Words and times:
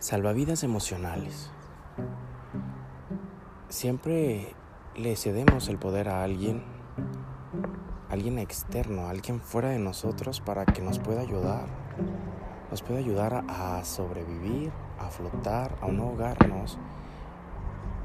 Salvavidas 0.00 0.62
emocionales. 0.62 1.50
Siempre 3.68 4.54
le 4.94 5.16
cedemos 5.16 5.66
el 5.66 5.76
poder 5.76 6.08
a 6.08 6.22
alguien, 6.22 6.62
alguien 8.08 8.38
externo, 8.38 9.08
alguien 9.08 9.40
fuera 9.40 9.70
de 9.70 9.80
nosotros 9.80 10.40
para 10.40 10.66
que 10.66 10.82
nos 10.82 11.00
pueda 11.00 11.22
ayudar. 11.22 11.66
Nos 12.70 12.82
puede 12.82 13.00
ayudar 13.00 13.44
a 13.48 13.84
sobrevivir, 13.84 14.70
a 15.00 15.10
flotar, 15.10 15.76
a 15.82 15.88
no 15.88 16.04
ahogarnos 16.04 16.78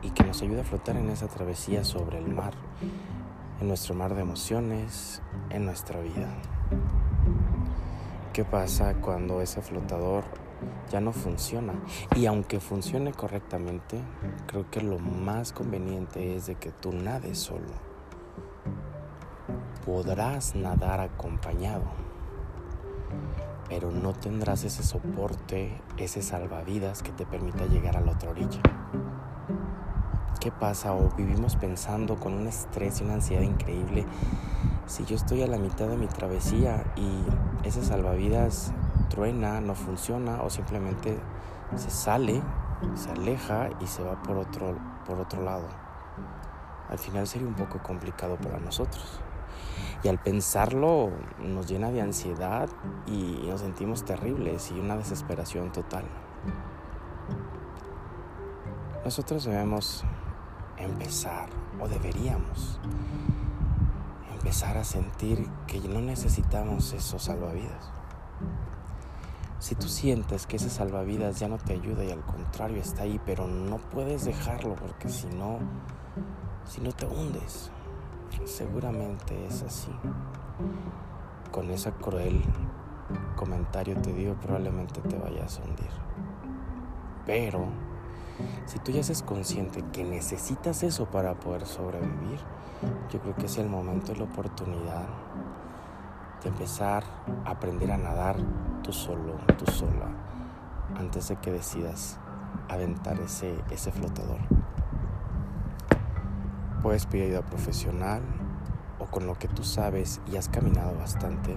y 0.01 0.09
que 0.09 0.23
nos 0.23 0.41
ayude 0.41 0.61
a 0.61 0.65
flotar 0.65 0.97
en 0.97 1.11
esa 1.11 1.27
travesía 1.27 1.83
sobre 1.83 2.17
el 2.17 2.27
mar, 2.27 2.55
en 3.61 3.67
nuestro 3.67 3.93
mar 3.93 4.15
de 4.15 4.21
emociones, 4.21 5.21
en 5.51 5.65
nuestra 5.65 5.99
vida. 5.99 6.33
¿Qué 8.33 8.43
pasa 8.43 8.95
cuando 8.95 9.41
ese 9.41 9.61
flotador 9.61 10.23
ya 10.91 11.01
no 11.01 11.11
funciona. 11.11 11.73
Y 12.15 12.25
aunque 12.25 12.59
funcione 12.59 13.11
correctamente, 13.11 13.99
creo 14.47 14.69
que 14.69 14.81
lo 14.81 14.99
más 14.99 15.51
conveniente 15.51 16.35
es 16.35 16.47
de 16.47 16.55
que 16.55 16.71
tú 16.71 16.91
nades 16.93 17.39
solo. 17.39 17.73
Podrás 19.85 20.55
nadar 20.55 20.99
acompañado, 20.99 21.83
pero 23.67 23.91
no 23.91 24.13
tendrás 24.13 24.63
ese 24.63 24.83
soporte, 24.83 25.81
ese 25.97 26.21
salvavidas 26.21 27.03
que 27.03 27.11
te 27.11 27.25
permita 27.25 27.65
llegar 27.65 27.97
a 27.97 28.01
la 28.01 28.11
otra 28.11 28.29
orilla. 28.29 28.61
¿Qué 30.39 30.51
pasa? 30.51 30.93
O 30.93 31.09
vivimos 31.15 31.55
pensando 31.55 32.17
con 32.17 32.33
un 32.33 32.47
estrés 32.47 32.99
y 32.99 33.03
una 33.05 33.13
ansiedad 33.13 33.43
increíble. 33.43 34.05
Si 34.85 35.05
yo 35.05 35.15
estoy 35.15 35.41
a 35.41 35.47
la 35.47 35.57
mitad 35.57 35.87
de 35.87 35.95
mi 35.95 36.07
travesía 36.07 36.83
y 36.97 37.23
ese 37.65 37.81
salvavidas 37.81 38.73
truena, 39.13 39.61
no 39.61 39.75
funciona 39.75 40.41
o 40.41 40.49
simplemente 40.49 41.15
se 41.75 41.91
sale, 41.91 42.41
se 42.95 43.11
aleja 43.11 43.69
y 43.79 43.85
se 43.85 44.03
va 44.03 44.21
por 44.23 44.37
otro, 44.37 44.75
por 45.05 45.19
otro 45.19 45.43
lado. 45.43 45.67
Al 46.89 46.97
final 46.97 47.27
sería 47.27 47.47
un 47.47 47.53
poco 47.53 47.77
complicado 47.83 48.37
para 48.37 48.59
nosotros. 48.59 49.21
Y 50.03 50.07
al 50.07 50.17
pensarlo 50.17 51.11
nos 51.39 51.67
llena 51.67 51.91
de 51.91 52.01
ansiedad 52.01 52.67
y 53.05 53.45
nos 53.47 53.61
sentimos 53.61 54.03
terribles 54.03 54.71
y 54.71 54.79
una 54.79 54.97
desesperación 54.97 55.71
total. 55.71 56.05
Nosotros 59.05 59.43
debemos 59.43 60.03
empezar, 60.77 61.49
o 61.79 61.87
deberíamos, 61.87 62.79
empezar 64.33 64.77
a 64.77 64.83
sentir 64.83 65.47
que 65.67 65.79
no 65.81 66.01
necesitamos 66.01 66.93
esos 66.93 67.23
salvavidas. 67.23 67.91
Si 69.63 69.75
tú 69.75 69.87
sientes 69.87 70.45
que 70.45 70.57
ese 70.57 70.69
salvavidas 70.69 71.39
ya 71.39 71.47
no 71.47 71.57
te 71.57 71.71
ayuda 71.71 72.03
y 72.03 72.11
al 72.11 72.19
contrario 72.25 72.81
está 72.81 73.03
ahí, 73.03 73.17
pero 73.25 73.47
no 73.47 73.77
puedes 73.77 74.25
dejarlo 74.25 74.75
porque 74.75 75.07
si 75.07 75.27
no, 75.27 75.59
si 76.65 76.81
no 76.81 76.91
te 76.91 77.05
hundes, 77.05 77.71
seguramente 78.43 79.45
es 79.45 79.63
así. 79.63 79.93
Con 81.49 81.69
ese 81.69 81.93
cruel 81.93 82.41
comentario 83.37 83.95
te 84.01 84.11
digo, 84.11 84.33
probablemente 84.33 84.99
te 84.99 85.17
vayas 85.17 85.57
a 85.57 85.63
hundir. 85.63 85.91
Pero 87.25 87.65
si 88.65 88.79
tú 88.79 88.91
ya 88.91 88.99
eres 88.99 89.23
consciente 89.23 89.81
que 89.93 90.03
necesitas 90.03 90.83
eso 90.83 91.05
para 91.05 91.35
poder 91.35 91.65
sobrevivir, 91.65 92.41
yo 93.09 93.21
creo 93.21 93.35
que 93.37 93.45
es 93.45 93.57
el 93.57 93.69
momento 93.69 94.11
y 94.11 94.15
la 94.15 94.25
oportunidad 94.25 95.05
empezar 96.49 97.03
a 97.45 97.51
aprender 97.51 97.91
a 97.91 97.97
nadar 97.97 98.35
tú 98.83 98.91
solo, 98.91 99.37
tú 99.57 99.65
sola, 99.71 100.09
antes 100.97 101.29
de 101.29 101.35
que 101.37 101.51
decidas 101.51 102.19
aventar 102.69 103.19
ese, 103.19 103.55
ese 103.71 103.91
flotador. 103.91 104.39
Puedes 106.81 107.05
pedir 107.05 107.27
ayuda 107.27 107.45
profesional 107.45 108.21
o 108.99 109.05
con 109.05 109.25
lo 109.25 109.35
que 109.35 109.47
tú 109.47 109.63
sabes 109.63 110.21
y 110.31 110.37
has 110.37 110.49
caminado 110.49 110.95
bastante, 110.97 111.55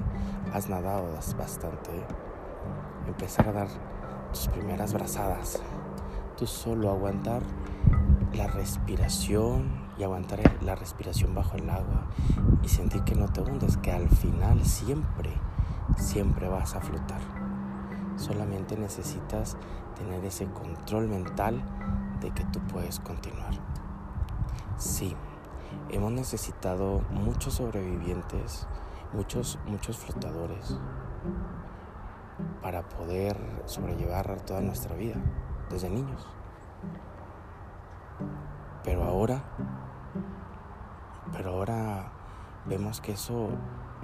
has 0.53 0.69
nadado 0.69 1.13
bastante, 1.37 1.91
empezar 3.07 3.49
a 3.49 3.53
dar 3.53 3.69
tus 4.33 4.49
primeras 4.49 4.93
brazadas, 4.93 5.61
tú 6.37 6.47
solo 6.47 6.91
aguantar 6.91 7.43
la 8.35 8.47
respiración 8.47 9.87
y 9.99 10.05
aguantar 10.05 10.41
la 10.63 10.75
respiración 10.75 11.35
bajo 11.35 11.57
el 11.57 11.71
agua 11.71 12.07
y 12.63 12.69
sentir 12.69 13.03
que 13.05 13.15
no 13.15 13.29
te 13.29 13.41
hundes, 13.41 13.77
que 13.79 13.93
al 13.93 14.09
final 14.09 14.65
siempre, 14.65 15.31
siempre 15.97 16.49
vas 16.49 16.75
a 16.75 16.81
flotar. 16.81 17.21
Solamente 18.17 18.77
necesitas 18.77 19.57
tener 19.97 20.25
ese 20.25 20.47
control 20.47 21.09
mental 21.09 21.63
de 22.21 22.31
que 22.31 22.45
tú 22.47 22.61
puedes 22.61 23.01
continuar. 23.01 23.55
Sí, 24.77 25.15
hemos 25.91 26.13
necesitado 26.13 27.03
muchos 27.11 27.55
sobrevivientes, 27.55 28.67
muchos, 29.13 29.59
muchos 29.67 29.99
flotadores 29.99 30.79
para 32.63 32.87
poder 32.89 33.39
sobrellevar 33.65 34.41
toda 34.43 34.61
nuestra 34.61 34.95
vida 34.95 35.17
desde 35.71 35.89
niños. 35.89 36.27
Pero 38.85 39.05
ahora 39.05 39.43
pero 41.33 41.51
ahora 41.51 42.13
vemos 42.67 43.01
que 43.01 43.13
eso, 43.13 43.49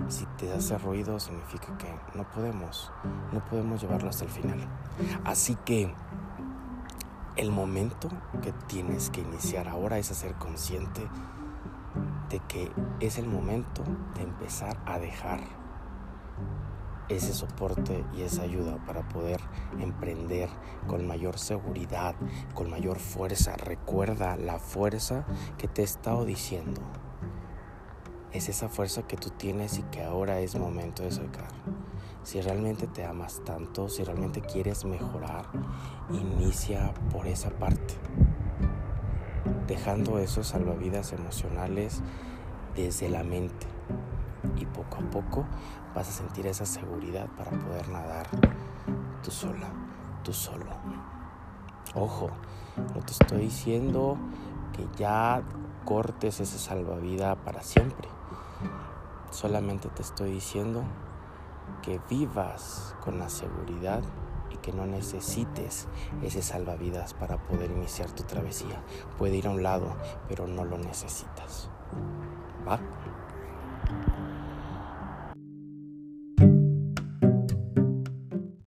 si 0.09 0.27
te 0.37 0.53
hace 0.53 0.77
ruido, 0.79 1.19
significa 1.21 1.77
que 1.79 1.89
no 2.15 2.29
podemos, 2.31 2.93
no 3.33 3.45
podemos 3.47 3.81
llevarlo 3.81 4.11
hasta 4.11 4.25
el 4.25 4.31
final. 4.31 4.59
Así 5.25 5.57
que 5.65 5.95
el 7.37 7.51
momento 7.51 8.09
que 8.43 8.53
tienes 8.67 9.11
que 9.11 9.21
iniciar 9.21 9.69
ahora 9.69 9.99
es 9.99 10.11
hacer 10.11 10.35
consciente 10.35 11.09
de 12.29 12.41
que 12.41 12.71
es 13.01 13.19
el 13.19 13.27
momento 13.27 13.83
de 14.15 14.23
empezar 14.23 14.77
a 14.87 14.99
dejar 14.99 15.41
ese 17.13 17.33
soporte 17.33 18.05
y 18.17 18.23
esa 18.23 18.43
ayuda 18.43 18.85
para 18.87 19.09
poder 19.09 19.41
emprender 19.81 20.49
con 20.87 21.07
mayor 21.07 21.39
seguridad, 21.39 22.15
con 22.55 22.71
mayor 22.71 22.99
fuerza. 22.99 23.57
Recuerda 23.57 24.37
la 24.37 24.59
fuerza 24.59 25.27
que 25.59 25.69
te 25.69 25.83
he 25.83 25.85
estado 25.85 26.25
diciendo 26.25 26.81
es 28.33 28.49
esa 28.49 28.69
fuerza 28.69 29.03
que 29.03 29.17
tú 29.17 29.31
tienes 29.31 29.79
y 29.79 29.83
que 29.85 30.03
ahora 30.03 30.41
es 30.41 30.57
momento 30.57 31.03
de 31.03 31.11
sacar. 31.11 31.49
Si 32.23 32.41
realmente 32.41 32.87
te 32.87 33.05
amas 33.05 33.43
tanto, 33.45 33.89
si 33.89 34.05
realmente 34.05 34.41
quieres 34.41 34.85
mejorar, 34.85 35.47
inicia 36.11 36.95
por 37.11 37.27
esa 37.27 37.51
parte. 37.51 37.95
Dejando 39.67 40.19
esos 40.19 40.49
salvavidas 40.49 41.13
emocionales 41.13 42.03
desde 42.75 43.11
la 43.11 43.23
mente. 43.23 43.67
Y 44.57 44.67
poco 44.67 44.97
a 44.97 45.11
poco 45.11 45.45
vas 45.95 46.09
a 46.09 46.13
sentir 46.13 46.47
esa 46.47 46.67
seguridad 46.67 47.29
para 47.37 47.51
poder 47.51 47.89
nadar 47.89 48.27
tú 49.23 49.31
sola, 49.31 49.69
tú 50.23 50.33
solo. 50.33 50.67
Ojo, 51.95 52.31
no 52.95 53.01
te 53.03 53.13
estoy 53.13 53.43
diciendo 53.43 54.17
que 54.73 54.87
ya 54.97 55.43
cortes 55.85 56.41
ese 56.41 56.59
salvavidas 56.59 57.37
para 57.39 57.63
siempre. 57.63 58.09
Solamente 59.31 59.89
te 59.89 60.03
estoy 60.03 60.33
diciendo 60.33 60.83
que 61.83 62.01
vivas 62.09 62.95
con 63.05 63.19
la 63.19 63.29
seguridad 63.29 64.03
y 64.51 64.57
que 64.57 64.73
no 64.73 64.87
necesites 64.87 65.89
ese 66.23 66.43
salvavidas 66.43 67.15
para 67.15 67.39
poder 67.39 67.71
iniciar 67.71 68.11
tu 68.11 68.25
travesía. 68.25 68.83
Puede 69.19 69.37
ir 69.37 69.47
a 69.47 69.51
un 69.51 69.63
lado, 69.63 69.97
pero 70.29 70.47
no 70.47 70.65
lo 70.65 70.79
necesitas. 70.79 71.71
¿Va? 72.67 72.79